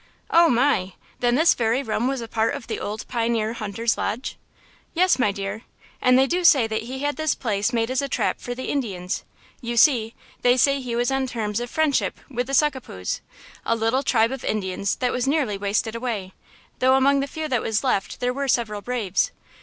"Oh, 0.31 0.49
my! 0.49 0.93
then 1.19 1.35
this 1.35 1.53
very 1.53 1.83
room 1.83 2.07
was 2.07 2.21
a 2.21 2.27
part 2.27 2.55
of 2.55 2.65
the 2.65 2.79
old 2.79 3.07
pioneer 3.07 3.53
hunter's 3.53 3.99
lodge?" 3.99 4.35
"Yes, 4.95 5.19
my 5.19 5.31
dear; 5.31 5.61
and 6.01 6.17
they 6.17 6.25
do 6.25 6.43
say 6.43 6.65
that 6.65 6.81
he 6.81 7.03
had 7.03 7.17
this 7.17 7.35
place 7.35 7.71
made 7.71 7.91
as 7.91 8.01
a 8.01 8.09
trap 8.09 8.39
for 8.41 8.55
the 8.55 8.65
Indians! 8.71 9.23
You 9.61 9.77
see, 9.77 10.15
they 10.41 10.57
say 10.57 10.81
he 10.81 10.95
was 10.95 11.11
on 11.11 11.27
terms 11.27 11.59
of 11.59 11.69
friendship 11.69 12.19
with 12.31 12.47
the 12.47 12.53
Succapoos, 12.55 13.21
a 13.63 13.75
little 13.75 14.01
tribe 14.01 14.31
of 14.31 14.43
Indians 14.43 14.95
that 14.95 15.11
was 15.11 15.27
nearly 15.27 15.55
wasted 15.59 15.93
away, 15.93 16.33
though 16.79 16.95
among 16.95 17.19
the 17.19 17.27
few 17.27 17.47
that 17.49 17.61
was 17.61 17.83
left 17.83 18.21
there 18.21 18.33
were 18.33 18.47
several 18.47 18.81
braves. 18.81 19.29